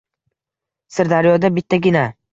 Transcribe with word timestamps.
Sirdaryoda 0.97 1.55
bittagina 1.59 2.07